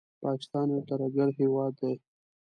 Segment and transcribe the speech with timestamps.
[0.23, 1.93] پاکستان یو ترهګر هېواد دی